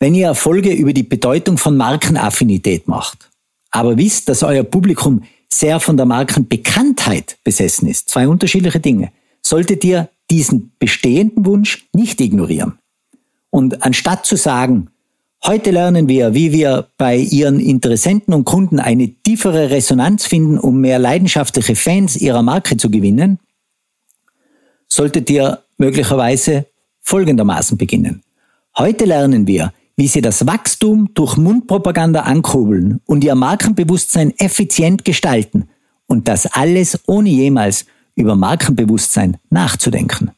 Wenn 0.00 0.14
ihr 0.14 0.26
Erfolge 0.26 0.72
über 0.72 0.92
die 0.92 1.02
Bedeutung 1.02 1.56
von 1.56 1.76
Markenaffinität 1.76 2.88
macht, 2.88 3.30
aber 3.70 3.96
wisst, 3.96 4.28
dass 4.28 4.42
euer 4.42 4.64
Publikum 4.64 5.22
sehr 5.52 5.80
von 5.80 5.96
der 5.96 6.06
Markenbekanntheit 6.06 7.38
besessen 7.44 7.88
ist, 7.88 8.08
zwei 8.08 8.26
unterschiedliche 8.26 8.80
Dinge, 8.80 9.12
solltet 9.42 9.84
ihr 9.84 10.08
diesen 10.30 10.72
bestehenden 10.78 11.46
Wunsch 11.46 11.86
nicht 11.94 12.20
ignorieren. 12.20 12.78
Und 13.50 13.82
anstatt 13.82 14.26
zu 14.26 14.36
sagen, 14.36 14.90
heute 15.46 15.70
lernen 15.70 16.08
wir, 16.08 16.34
wie 16.34 16.52
wir 16.52 16.88
bei 16.96 17.16
Ihren 17.16 17.60
Interessenten 17.60 18.34
und 18.34 18.44
Kunden 18.44 18.80
eine 18.80 19.08
tiefere 19.08 19.70
Resonanz 19.70 20.26
finden, 20.26 20.58
um 20.58 20.80
mehr 20.80 20.98
leidenschaftliche 20.98 21.76
Fans 21.76 22.16
Ihrer 22.16 22.42
Marke 22.42 22.76
zu 22.76 22.90
gewinnen, 22.90 23.38
solltet 24.88 25.30
ihr 25.30 25.62
möglicherweise 25.76 26.66
folgendermaßen 27.00 27.76
beginnen. 27.76 28.22
Heute 28.76 29.04
lernen 29.04 29.46
wir, 29.46 29.72
wie 29.96 30.08
sie 30.08 30.20
das 30.20 30.46
Wachstum 30.46 31.10
durch 31.14 31.36
Mundpropaganda 31.36 32.20
ankurbeln 32.20 33.00
und 33.06 33.22
ihr 33.22 33.34
Markenbewusstsein 33.34 34.32
effizient 34.38 35.04
gestalten 35.04 35.68
und 36.06 36.28
das 36.28 36.46
alles 36.46 36.98
ohne 37.06 37.28
jemals 37.28 37.86
über 38.16 38.34
Markenbewusstsein 38.36 39.36
nachzudenken. 39.50 40.32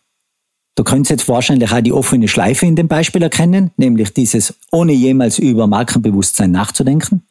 Du 0.76 0.84
könntest 0.84 1.10
jetzt 1.10 1.28
wahrscheinlich 1.28 1.72
auch 1.72 1.80
die 1.80 1.92
offene 1.92 2.28
Schleife 2.28 2.66
in 2.66 2.76
dem 2.76 2.86
Beispiel 2.86 3.22
erkennen, 3.22 3.70
nämlich 3.78 4.12
dieses 4.12 4.54
ohne 4.70 4.92
jemals 4.92 5.38
über 5.38 5.66
Markenbewusstsein 5.66 6.50
nachzudenken. 6.50 7.22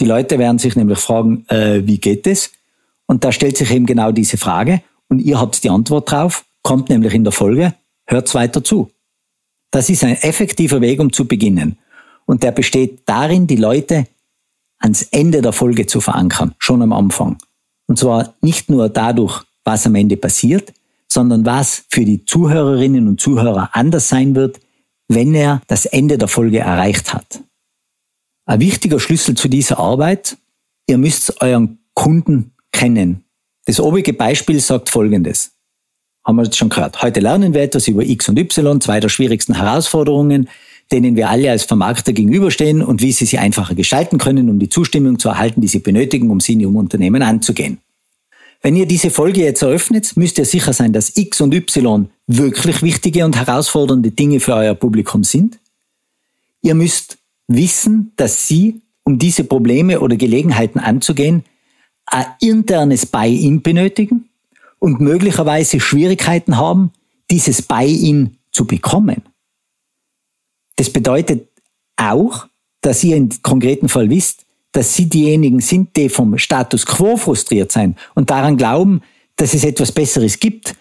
Die 0.00 0.04
Leute 0.04 0.38
werden 0.38 0.58
sich 0.58 0.76
nämlich 0.76 1.00
fragen, 1.00 1.44
äh, 1.48 1.82
wie 1.84 1.98
geht 1.98 2.26
es? 2.26 2.52
Und 3.06 3.24
da 3.24 3.32
stellt 3.32 3.56
sich 3.56 3.70
eben 3.72 3.84
genau 3.84 4.12
diese 4.12 4.36
Frage 4.36 4.80
und 5.08 5.18
ihr 5.18 5.40
habt 5.40 5.62
die 5.64 5.70
Antwort 5.70 6.10
drauf, 6.10 6.44
kommt 6.62 6.88
nämlich 6.88 7.14
in 7.14 7.24
der 7.24 7.32
Folge, 7.32 7.74
hört's 8.06 8.34
weiter 8.34 8.62
zu. 8.62 8.90
Das 9.72 9.90
ist 9.90 10.04
ein 10.04 10.16
effektiver 10.22 10.80
Weg, 10.80 11.00
um 11.00 11.12
zu 11.12 11.26
beginnen. 11.26 11.76
Und 12.26 12.44
der 12.44 12.52
besteht 12.52 13.00
darin, 13.06 13.48
die 13.48 13.56
Leute 13.56 14.06
ans 14.78 15.02
Ende 15.02 15.42
der 15.42 15.52
Folge 15.52 15.86
zu 15.86 16.00
verankern, 16.00 16.54
schon 16.58 16.80
am 16.80 16.92
Anfang. 16.92 17.38
Und 17.86 17.98
zwar 17.98 18.34
nicht 18.40 18.70
nur 18.70 18.88
dadurch, 18.88 19.42
was 19.64 19.84
am 19.84 19.96
Ende 19.96 20.16
passiert, 20.16 20.72
sondern 21.14 21.46
was 21.46 21.84
für 21.88 22.04
die 22.04 22.24
Zuhörerinnen 22.24 23.08
und 23.08 23.20
Zuhörer 23.20 23.70
anders 23.72 24.08
sein 24.08 24.34
wird, 24.34 24.60
wenn 25.08 25.34
er 25.34 25.62
das 25.68 25.86
Ende 25.86 26.18
der 26.18 26.28
Folge 26.28 26.58
erreicht 26.58 27.14
hat. 27.14 27.40
Ein 28.46 28.60
wichtiger 28.60 29.00
Schlüssel 29.00 29.36
zu 29.36 29.48
dieser 29.48 29.78
Arbeit, 29.78 30.36
ihr 30.86 30.98
müsst 30.98 31.40
euren 31.40 31.78
Kunden 31.94 32.52
kennen. 32.72 33.24
Das 33.64 33.80
obige 33.80 34.12
Beispiel 34.12 34.60
sagt 34.60 34.90
Folgendes 34.90 35.52
haben 36.26 36.36
wir 36.36 36.44
jetzt 36.44 36.56
schon 36.56 36.70
gehört. 36.70 37.02
Heute 37.02 37.20
lernen 37.20 37.52
wir 37.52 37.62
etwas 37.62 37.86
über 37.86 38.02
X 38.02 38.28
und 38.30 38.38
Y, 38.38 38.80
zwei 38.80 38.98
der 38.98 39.10
schwierigsten 39.10 39.54
Herausforderungen, 39.54 40.48
denen 40.90 41.16
wir 41.16 41.28
alle 41.28 41.50
als 41.50 41.64
Vermarkter 41.64 42.12
gegenüberstehen 42.12 42.82
und 42.82 43.02
wie 43.02 43.12
sie 43.12 43.26
sie 43.26 43.38
einfacher 43.38 43.74
gestalten 43.74 44.18
können, 44.18 44.48
um 44.48 44.58
die 44.58 44.68
Zustimmung 44.68 45.18
zu 45.18 45.28
erhalten, 45.28 45.60
die 45.60 45.68
sie 45.68 45.80
benötigen, 45.80 46.30
um 46.30 46.40
sie 46.40 46.54
in 46.54 46.60
ihrem 46.60 46.76
Unternehmen 46.76 47.22
anzugehen. 47.22 47.78
Wenn 48.64 48.76
ihr 48.76 48.86
diese 48.86 49.10
Folge 49.10 49.42
jetzt 49.42 49.60
eröffnet, 49.60 50.16
müsst 50.16 50.38
ihr 50.38 50.46
sicher 50.46 50.72
sein, 50.72 50.94
dass 50.94 51.18
X 51.18 51.42
und 51.42 51.52
Y 51.52 52.08
wirklich 52.26 52.80
wichtige 52.80 53.26
und 53.26 53.36
herausfordernde 53.36 54.10
Dinge 54.10 54.40
für 54.40 54.54
euer 54.54 54.74
Publikum 54.74 55.22
sind. 55.22 55.58
Ihr 56.62 56.74
müsst 56.74 57.18
wissen, 57.46 58.12
dass 58.16 58.48
sie, 58.48 58.80
um 59.02 59.18
diese 59.18 59.44
Probleme 59.44 60.00
oder 60.00 60.16
Gelegenheiten 60.16 60.78
anzugehen, 60.78 61.44
ein 62.06 62.24
internes 62.40 63.04
Buy-in 63.04 63.60
benötigen 63.60 64.30
und 64.78 64.98
möglicherweise 64.98 65.78
Schwierigkeiten 65.78 66.56
haben, 66.56 66.90
dieses 67.30 67.60
Buy-in 67.60 68.38
zu 68.50 68.64
bekommen. 68.64 69.24
Das 70.76 70.88
bedeutet 70.88 71.48
auch, 71.96 72.46
dass 72.80 73.04
ihr 73.04 73.16
im 73.16 73.28
konkreten 73.42 73.90
Fall 73.90 74.08
wisst, 74.08 74.43
dass 74.74 74.94
sie 74.94 75.08
diejenigen 75.08 75.60
sind, 75.60 75.96
die 75.96 76.08
vom 76.08 76.36
Status 76.36 76.84
quo 76.84 77.16
frustriert 77.16 77.72
sein 77.72 77.96
und 78.14 78.30
daran 78.30 78.56
glauben, 78.56 79.02
dass 79.36 79.54
es 79.54 79.64
etwas 79.64 79.92
Besseres 79.92 80.40
gibt 80.40 80.74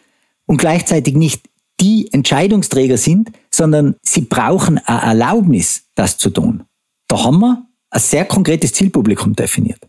und 0.45 0.57
gleichzeitig 0.57 1.15
nicht 1.15 1.45
die 1.79 2.11
Entscheidungsträger 2.11 2.97
sind, 2.97 3.31
sondern 3.51 3.95
sie 4.01 4.21
brauchen 4.21 4.79
eine 4.79 5.01
Erlaubnis, 5.01 5.83
das 5.95 6.17
zu 6.17 6.31
tun. 6.31 6.63
Da 7.07 7.23
haben 7.23 7.39
wir 7.39 7.67
ein 7.91 7.99
sehr 7.99 8.25
konkretes 8.25 8.73
Zielpublikum 8.73 9.35
definiert. 9.35 9.79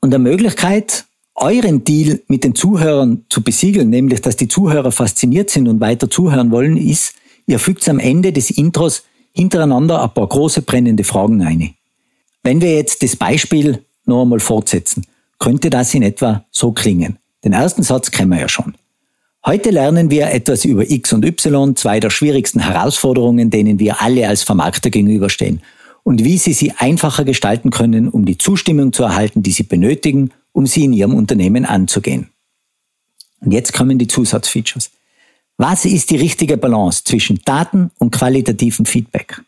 Und 0.00 0.14
eine 0.14 0.22
Möglichkeit, 0.22 1.06
euren 1.34 1.84
Deal 1.84 2.20
mit 2.28 2.44
den 2.44 2.54
Zuhörern 2.54 3.24
zu 3.30 3.42
besiegeln, 3.42 3.88
nämlich 3.88 4.20
dass 4.20 4.36
die 4.36 4.48
Zuhörer 4.48 4.92
fasziniert 4.92 5.48
sind 5.48 5.68
und 5.68 5.80
weiter 5.80 6.10
zuhören 6.10 6.50
wollen, 6.50 6.76
ist, 6.76 7.14
ihr 7.46 7.58
fügt 7.58 7.88
am 7.88 7.98
Ende 7.98 8.32
des 8.32 8.50
Intros 8.50 9.04
hintereinander 9.32 10.02
ein 10.02 10.12
paar 10.12 10.28
große 10.28 10.62
brennende 10.62 11.04
Fragen 11.04 11.42
ein. 11.42 11.74
Wenn 12.44 12.60
wir 12.60 12.74
jetzt 12.74 13.02
das 13.02 13.16
Beispiel 13.16 13.82
noch 14.04 14.22
einmal 14.22 14.38
fortsetzen, 14.38 15.06
könnte 15.38 15.70
das 15.70 15.94
in 15.94 16.02
etwa 16.02 16.44
so 16.50 16.72
klingen. 16.72 17.18
Den 17.42 17.54
ersten 17.54 17.82
Satz 17.82 18.10
kennen 18.10 18.30
wir 18.30 18.38
ja 18.38 18.48
schon. 18.48 18.74
Heute 19.46 19.70
lernen 19.70 20.10
wir 20.10 20.30
etwas 20.30 20.64
über 20.66 20.88
X 20.88 21.14
und 21.14 21.24
Y, 21.24 21.74
zwei 21.74 22.00
der 22.00 22.10
schwierigsten 22.10 22.60
Herausforderungen, 22.60 23.50
denen 23.50 23.78
wir 23.78 24.00
alle 24.02 24.28
als 24.28 24.42
Vermarkter 24.42 24.90
gegenüberstehen, 24.90 25.62
und 26.02 26.22
wie 26.22 26.36
Sie 26.36 26.52
sie 26.52 26.72
einfacher 26.72 27.24
gestalten 27.24 27.70
können, 27.70 28.10
um 28.10 28.26
die 28.26 28.36
Zustimmung 28.36 28.92
zu 28.92 29.04
erhalten, 29.04 29.42
die 29.42 29.52
Sie 29.52 29.62
benötigen, 29.62 30.30
um 30.52 30.66
sie 30.66 30.84
in 30.84 30.92
Ihrem 30.92 31.14
Unternehmen 31.14 31.64
anzugehen. 31.64 32.28
Und 33.40 33.52
jetzt 33.52 33.72
kommen 33.72 33.98
die 33.98 34.06
Zusatzfeatures. 34.06 34.90
Was 35.56 35.86
ist 35.86 36.10
die 36.10 36.16
richtige 36.16 36.58
Balance 36.58 37.04
zwischen 37.04 37.40
Daten 37.44 37.90
und 37.98 38.10
qualitativem 38.10 38.84
Feedback? 38.84 39.42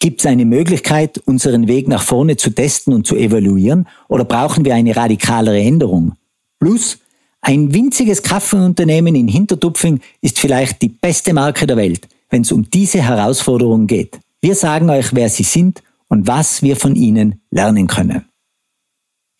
Gibt 0.00 0.20
es 0.20 0.26
eine 0.26 0.44
Möglichkeit, 0.44 1.18
unseren 1.26 1.66
Weg 1.66 1.88
nach 1.88 2.02
vorne 2.02 2.36
zu 2.36 2.50
testen 2.50 2.92
und 2.92 3.06
zu 3.06 3.16
evaluieren, 3.16 3.88
oder 4.08 4.24
brauchen 4.24 4.64
wir 4.64 4.74
eine 4.74 4.94
radikalere 4.94 5.60
Änderung? 5.60 6.14
Plus, 6.60 6.98
ein 7.40 7.72
winziges 7.72 8.22
Kaffeeunternehmen 8.22 9.14
in 9.14 9.28
Hintertupfing 9.28 10.00
ist 10.20 10.38
vielleicht 10.38 10.82
die 10.82 10.88
beste 10.88 11.32
Marke 11.32 11.66
der 11.66 11.76
Welt, 11.76 12.08
wenn 12.30 12.42
es 12.42 12.52
um 12.52 12.70
diese 12.70 13.02
Herausforderung 13.02 13.86
geht. 13.86 14.20
Wir 14.40 14.54
sagen 14.54 14.88
euch, 14.90 15.14
wer 15.14 15.28
sie 15.28 15.42
sind 15.42 15.82
und 16.08 16.26
was 16.26 16.62
wir 16.62 16.76
von 16.76 16.94
ihnen 16.94 17.40
lernen 17.50 17.86
können. 17.86 18.24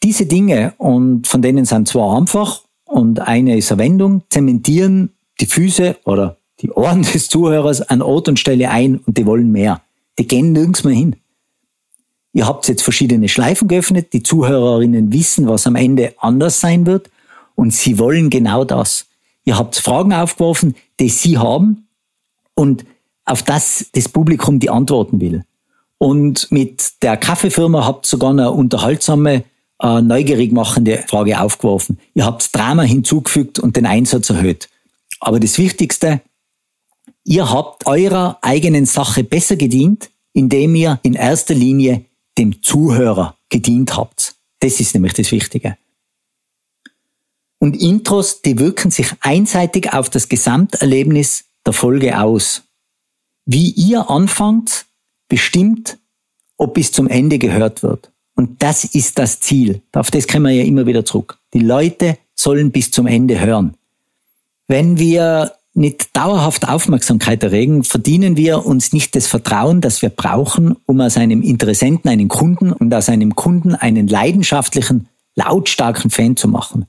Diese 0.03 0.27
Dinge, 0.27 0.75
und 0.79 1.27
von 1.27 1.43
denen 1.43 1.65
sind 1.65 1.89
zwei 1.89 2.17
einfach 2.17 2.63
und 2.85 3.21
eine 3.21 3.57
ist 3.57 3.71
eine 3.73 3.81
Wendung, 3.81 4.23
zementieren 4.29 5.11
die 5.41 5.47
Füße 5.47 5.97
oder 6.05 6.39
die 6.61 6.71
Ohren 6.71 7.03
des 7.15 7.29
Zuhörers 7.29 7.81
an 7.83 8.03
Ort 8.03 8.29
und 8.29 8.39
Stelle 8.39 8.71
ein 8.71 8.99
und 8.99 9.19
die 9.19 9.27
wollen 9.27 9.53
mehr. 9.53 9.83
Die 10.19 10.27
gehen 10.27 10.53
nirgends 10.53 10.85
mehr 10.85 10.95
hin. 10.95 11.17
Ihr 12.33 12.47
habt 12.47 12.69
jetzt 12.69 12.83
verschiedene 12.83 13.29
Schleifen 13.29 13.69
geöffnet, 13.69 14.13
die 14.13 14.23
Zuhörerinnen 14.23 15.13
wissen, 15.13 15.49
was 15.49 15.67
am 15.67 15.77
Ende 15.77 16.15
anders 16.19 16.61
sein 16.61 16.87
wird 16.87 17.11
und 17.55 17.73
sie 17.73 17.99
wollen 17.99 18.31
genau 18.31 18.65
das. 18.65 19.07
Ihr 19.45 19.59
habt 19.59 19.77
Fragen 19.77 20.13
aufgeworfen, 20.13 20.77
die 21.01 21.09
sie 21.09 21.39
haben 21.39 21.89
und 22.55 22.85
auf 23.25 23.43
das 23.43 23.87
das 23.93 24.09
Publikum 24.09 24.61
die 24.61 24.71
antworten 24.71 25.21
will. 25.21 25.45
Und 25.99 26.53
mit 26.53 27.03
der 27.03 27.17
Kaffeefirma 27.17 27.85
habt 27.85 28.07
sogar 28.07 28.31
eine 28.31 28.53
unterhaltsame, 28.53 29.45
äh, 29.83 30.01
neugierig 30.01 30.53
machende 30.53 31.05
Frage 31.09 31.41
aufgeworfen. 31.41 31.99
Ihr 32.15 32.25
habt 32.25 32.55
Drama 32.55 32.83
hinzugefügt 32.83 33.59
und 33.59 33.77
den 33.77 33.87
Einsatz 33.87 34.31
erhöht. 34.31 34.69
Aber 35.19 35.41
das 35.41 35.59
Wichtigste, 35.59 36.21
ihr 37.25 37.51
habt 37.51 37.87
eurer 37.87 38.39
eigenen 38.43 38.87
Sache 38.87 39.25
besser 39.25 39.57
gedient, 39.57 40.11
indem 40.33 40.75
ihr 40.75 41.01
in 41.03 41.15
erster 41.15 41.55
Linie 41.55 42.05
dem 42.37 42.63
Zuhörer 42.63 43.37
gedient 43.49 43.97
habt. 43.97 44.37
Das 44.61 44.81
ist 44.81 44.95
nämlich 44.95 45.15
das 45.15 45.33
Wichtige. 45.33 45.77
Und 47.59 47.77
Intros, 47.77 48.43
die 48.43 48.59
wirken 48.59 48.91
sich 48.91 49.13
einseitig 49.21 49.93
auf 49.93 50.11
das 50.11 50.29
Gesamterlebnis 50.29 51.47
der 51.67 51.73
Folge 51.73 52.21
aus. 52.21 52.63
Wie 53.47 53.71
ihr 53.71 54.11
anfangt, 54.11 54.87
bestimmt, 55.29 55.99
ob 56.57 56.75
bis 56.75 56.93
zum 56.93 57.09
Ende 57.09 57.39
gehört 57.39 57.83
wird. 57.83 58.13
Und 58.35 58.63
das 58.63 58.85
ist 58.85 59.19
das 59.19 59.41
Ziel. 59.41 59.83
Auf 59.93 60.11
das 60.11 60.29
kommen 60.29 60.45
wir 60.45 60.53
ja 60.53 60.65
immer 60.65 60.87
wieder 60.87 61.05
zurück. 61.05 61.39
Die 61.55 61.61
Leute 61.61 62.19
sollen 62.37 62.71
bis 62.71 62.91
zum 62.91 63.07
Ende 63.07 63.41
hören. 63.41 63.75
Wenn 64.69 64.99
wir 64.99 65.58
nicht 65.79 66.17
dauerhaft 66.17 66.69
Aufmerksamkeit 66.69 67.43
erregen, 67.45 67.85
verdienen 67.85 68.37
wir 68.37 68.67
uns 68.67 68.93
nicht 68.93 69.15
das 69.15 69.29
Vertrauen, 69.29 69.81
das 69.81 70.03
wir 70.03 70.11
brauchen, 70.11 70.77
um 70.87 71.01
aus 71.01 71.17
einem 71.17 71.41
Interessenten 71.41 72.11
einen 72.11 72.29
Kunden 72.29 72.73
und 72.73 72.93
aus 72.93 73.09
einem 73.09 73.37
Kunden 73.37 73.75
einen 73.75 74.09
leidenschaftlichen, 74.09 75.09
lautstarken 75.37 76.11
Fan 76.11 76.37
zu 76.37 76.49
machen. 76.49 76.87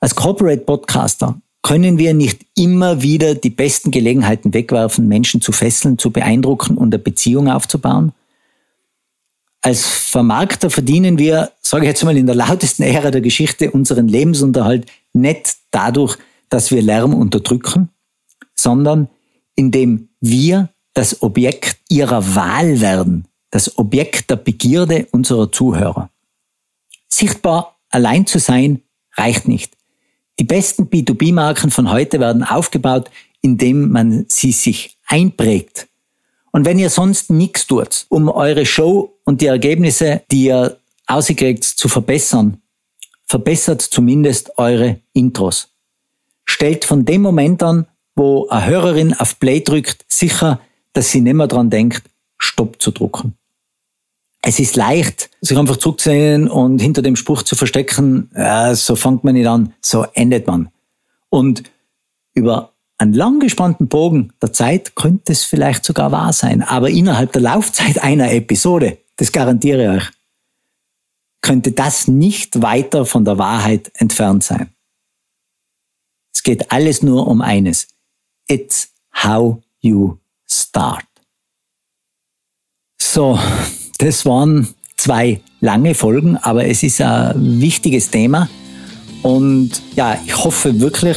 Als 0.00 0.14
Corporate 0.14 0.62
Podcaster 0.62 1.40
können 1.62 1.98
wir 1.98 2.14
nicht 2.14 2.46
immer 2.56 3.02
wieder 3.02 3.34
die 3.34 3.50
besten 3.50 3.90
Gelegenheiten 3.90 4.54
wegwerfen, 4.54 5.08
Menschen 5.08 5.40
zu 5.40 5.50
fesseln, 5.50 5.98
zu 5.98 6.12
beeindrucken 6.12 6.78
und 6.78 6.94
eine 6.94 7.02
Beziehung 7.02 7.50
aufzubauen? 7.50 8.12
Als 9.60 9.84
Vermarkter 9.84 10.70
verdienen 10.70 11.18
wir, 11.18 11.50
sage 11.60 11.84
ich 11.84 11.88
jetzt 11.88 12.04
mal 12.04 12.16
in 12.16 12.26
der 12.26 12.36
lautesten 12.36 12.84
Ära 12.84 13.10
der 13.10 13.20
Geschichte, 13.20 13.72
unseren 13.72 14.06
Lebensunterhalt 14.06 14.86
nicht 15.12 15.56
dadurch, 15.72 16.16
dass 16.50 16.70
wir 16.70 16.82
Lärm 16.82 17.14
unterdrücken, 17.14 17.90
sondern 18.54 19.08
indem 19.54 20.08
wir 20.20 20.70
das 20.94 21.22
Objekt 21.22 21.78
ihrer 21.88 22.34
Wahl 22.34 22.80
werden, 22.80 23.26
das 23.50 23.78
Objekt 23.78 24.30
der 24.30 24.36
Begierde 24.36 25.06
unserer 25.10 25.50
Zuhörer. 25.50 26.10
Sichtbar 27.08 27.78
allein 27.90 28.26
zu 28.26 28.38
sein 28.38 28.82
reicht 29.16 29.48
nicht. 29.48 29.76
Die 30.38 30.44
besten 30.44 30.84
B2B-Marken 30.84 31.70
von 31.70 31.90
heute 31.90 32.20
werden 32.20 32.44
aufgebaut, 32.44 33.10
indem 33.40 33.90
man 33.90 34.26
sie 34.28 34.52
sich 34.52 34.96
einprägt. 35.06 35.88
Und 36.52 36.64
wenn 36.64 36.78
ihr 36.78 36.90
sonst 36.90 37.30
nichts 37.30 37.66
tut, 37.66 38.06
um 38.08 38.28
eure 38.28 38.66
Show 38.66 39.18
und 39.24 39.40
die 39.40 39.46
Ergebnisse, 39.46 40.22
die 40.30 40.44
ihr 40.44 40.78
ausgekriegt, 41.06 41.64
zu 41.64 41.88
verbessern, 41.88 42.62
verbessert 43.26 43.82
zumindest 43.82 44.58
eure 44.58 45.00
Intros. 45.12 45.68
Stellt 46.48 46.84
von 46.84 47.04
dem 47.04 47.22
Moment 47.22 47.62
an, 47.62 47.86
wo 48.16 48.48
eine 48.48 48.66
Hörerin 48.66 49.14
auf 49.14 49.38
Play 49.38 49.60
drückt, 49.60 50.04
sicher, 50.08 50.60
dass 50.92 51.10
sie 51.10 51.20
nicht 51.20 51.34
mehr 51.34 51.46
dran 51.46 51.70
denkt, 51.70 52.02
Stopp 52.38 52.80
zu 52.80 52.90
drucken 52.90 53.38
es 54.48 54.58
ist 54.58 54.76
leicht, 54.76 55.30
sich 55.40 55.58
einfach 55.58 55.76
zurückzunehmen 55.76 56.48
und 56.48 56.80
hinter 56.80 57.02
dem 57.02 57.16
Spruch 57.16 57.42
zu 57.42 57.54
verstecken, 57.54 58.30
ja, 58.34 58.74
so 58.74 58.96
fängt 58.96 59.24
man 59.24 59.34
nicht 59.34 59.46
an, 59.46 59.74
so 59.80 60.06
endet 60.14 60.46
man. 60.46 60.70
Und 61.28 61.64
über 62.34 62.72
einen 62.98 63.12
lang 63.12 63.40
gespannten 63.40 63.88
Bogen 63.88 64.32
der 64.40 64.52
Zeit 64.52 64.96
könnte 64.96 65.32
es 65.32 65.44
vielleicht 65.44 65.84
sogar 65.84 66.12
wahr 66.12 66.32
sein, 66.32 66.62
aber 66.62 66.88
innerhalb 66.88 67.32
der 67.32 67.42
Laufzeit 67.42 68.02
einer 68.02 68.32
Episode, 68.32 68.98
das 69.16 69.32
garantiere 69.32 69.82
ich 69.82 70.02
euch, 70.02 70.10
könnte 71.42 71.72
das 71.72 72.08
nicht 72.08 72.62
weiter 72.62 73.04
von 73.04 73.24
der 73.24 73.38
Wahrheit 73.38 73.90
entfernt 73.94 74.44
sein. 74.44 74.70
Es 76.34 76.42
geht 76.42 76.70
alles 76.70 77.02
nur 77.02 77.26
um 77.26 77.42
eines. 77.42 77.88
It's 78.48 78.90
how 79.24 79.62
you 79.80 80.18
start. 80.50 81.04
So, 83.00 83.38
das 83.98 84.24
waren 84.26 84.74
zwei 84.96 85.40
lange 85.60 85.94
Folgen, 85.94 86.36
aber 86.36 86.66
es 86.66 86.82
ist 86.82 87.00
ein 87.00 87.60
wichtiges 87.60 88.10
Thema. 88.10 88.48
Und 89.22 89.70
ja, 89.96 90.18
ich 90.24 90.36
hoffe 90.36 90.80
wirklich, 90.80 91.16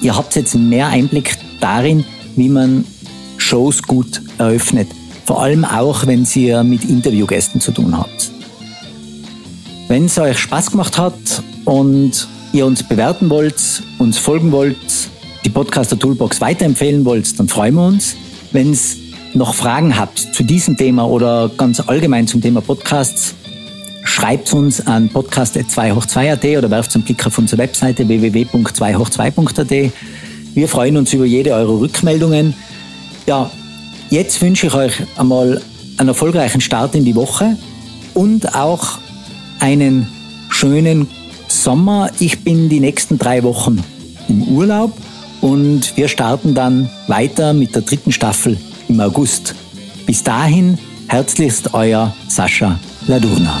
ihr 0.00 0.16
habt 0.16 0.34
jetzt 0.36 0.54
mehr 0.54 0.88
Einblick 0.88 1.36
darin, 1.60 2.04
wie 2.36 2.48
man 2.48 2.84
Shows 3.38 3.82
gut 3.82 4.22
eröffnet. 4.38 4.88
Vor 5.24 5.42
allem 5.42 5.64
auch, 5.64 6.06
wenn 6.06 6.26
ihr 6.34 6.62
mit 6.62 6.84
Interviewgästen 6.84 7.60
zu 7.60 7.72
tun 7.72 7.96
habt. 7.96 8.30
Wenn 9.88 10.06
es 10.06 10.18
euch 10.18 10.38
Spaß 10.38 10.70
gemacht 10.72 10.98
hat 10.98 11.42
und 11.64 12.28
ihr 12.56 12.66
uns 12.66 12.82
bewerten 12.82 13.28
wollt, 13.28 13.82
uns 13.98 14.16
folgen 14.16 14.50
wollt, 14.50 14.76
die 15.44 15.50
Podcaster 15.50 15.98
Toolbox 15.98 16.40
weiterempfehlen 16.40 17.04
wollt, 17.04 17.38
dann 17.38 17.48
freuen 17.48 17.74
wir 17.74 17.86
uns. 17.86 18.16
Wenn 18.50 18.72
es 18.72 18.96
noch 19.34 19.54
Fragen 19.54 19.98
habt 19.98 20.18
zu 20.18 20.42
diesem 20.42 20.76
Thema 20.76 21.06
oder 21.06 21.50
ganz 21.54 21.80
allgemein 21.80 22.26
zum 22.26 22.40
Thema 22.40 22.62
Podcasts, 22.62 23.34
schreibt 24.04 24.52
uns 24.54 24.86
an 24.86 25.10
podcast.2hoch2.at 25.10 26.58
oder 26.58 26.70
werft 26.70 26.94
einen 26.94 27.04
Blick 27.04 27.26
auf 27.26 27.36
unsere 27.36 27.60
Webseite 27.60 28.08
www.2hoch2.at. 28.08 29.92
Wir 30.54 30.68
freuen 30.68 30.96
uns 30.96 31.12
über 31.12 31.26
jede 31.26 31.52
eure 31.52 31.78
Rückmeldungen. 31.78 32.54
Ja, 33.26 33.50
jetzt 34.08 34.40
wünsche 34.40 34.68
ich 34.68 34.74
euch 34.74 34.94
einmal 35.18 35.60
einen 35.98 36.08
erfolgreichen 36.08 36.62
Start 36.62 36.94
in 36.94 37.04
die 37.04 37.14
Woche 37.14 37.58
und 38.14 38.54
auch 38.54 38.98
einen 39.60 40.08
schönen 40.48 41.08
Sommer. 41.62 42.10
Ich 42.18 42.44
bin 42.44 42.68
die 42.68 42.80
nächsten 42.80 43.18
drei 43.18 43.42
Wochen 43.42 43.82
im 44.28 44.42
Urlaub 44.42 44.92
und 45.40 45.96
wir 45.96 46.08
starten 46.08 46.54
dann 46.54 46.88
weiter 47.08 47.52
mit 47.52 47.74
der 47.74 47.82
dritten 47.82 48.12
Staffel 48.12 48.58
im 48.88 49.00
August. 49.00 49.54
Bis 50.06 50.22
dahin, 50.22 50.78
herzlichst 51.08 51.74
euer 51.74 52.14
Sascha 52.28 52.78
Ladurna. 53.06 53.60